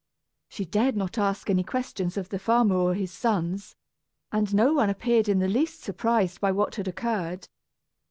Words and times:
She 0.49 0.65
dared 0.65 0.97
not 0.97 1.19
ask 1.19 1.47
any 1.47 1.63
questions 1.63 2.17
of 2.17 2.29
the 2.29 2.39
farmer 2.39 2.75
or 2.75 2.95
his 2.95 3.11
sons, 3.11 3.75
and 4.31 4.51
no 4.51 4.73
one 4.73 4.89
appeared 4.89 5.29
in 5.29 5.37
the 5.37 5.47
least 5.47 5.81
surprised 5.83 6.41
by 6.41 6.51
what 6.51 6.73
had 6.73 6.87
occurred. 6.87 7.47